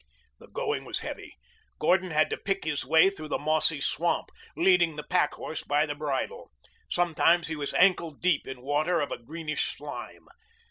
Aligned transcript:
The 0.39 0.47
going 0.47 0.83
was 0.83 1.01
heavy. 1.01 1.35
Gordon 1.77 2.09
had 2.09 2.31
to 2.31 2.35
pick 2.37 2.63
his 2.63 2.83
way 2.83 3.11
through 3.11 3.27
the 3.27 3.37
mossy 3.37 3.79
swamp, 3.79 4.31
leading 4.57 4.95
the 4.95 5.03
pack 5.03 5.35
horse 5.35 5.61
by 5.63 5.85
the 5.85 5.93
bridle. 5.93 6.49
Sometimes 6.89 7.49
he 7.49 7.55
was 7.55 7.75
ankle 7.75 8.09
deep 8.09 8.47
in 8.47 8.63
water 8.63 8.99
of 8.99 9.11
a 9.11 9.17
greenish 9.19 9.77
slime. 9.77 10.27